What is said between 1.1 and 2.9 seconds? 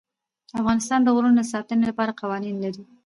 غرونه د ساتنې لپاره قوانین لري.